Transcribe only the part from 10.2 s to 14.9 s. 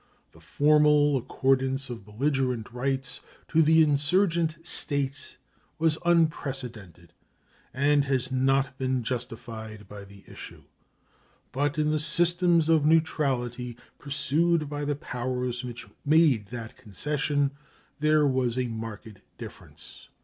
issue. But in the systems of neutrality pursued by